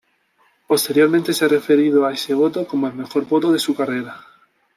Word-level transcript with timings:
Posteriormente, 0.67 1.31
se 1.31 1.45
ha 1.45 1.47
referido 1.47 2.07
a 2.07 2.11
ese 2.13 2.33
voto 2.33 2.65
como 2.65 2.87
el 2.87 2.93
mejor 2.93 3.23
voto 3.27 3.51
de 3.51 3.59
su 3.59 3.75
carrera. 3.75 4.19